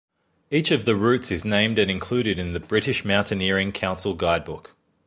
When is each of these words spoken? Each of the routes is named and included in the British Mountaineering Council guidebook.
Each 0.49 0.71
of 0.71 0.85
the 0.85 0.95
routes 0.95 1.29
is 1.29 1.45
named 1.45 1.77
and 1.77 1.91
included 1.91 2.39
in 2.39 2.53
the 2.53 2.59
British 2.59 3.05
Mountaineering 3.05 3.71
Council 3.71 4.15
guidebook. 4.15 4.75